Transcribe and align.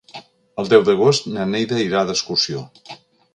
El 0.61 0.71
deu 0.71 0.85
d'agost 0.87 1.29
na 1.35 1.45
Neida 1.51 1.79
irà 1.89 2.03
d'excursió. 2.09 2.65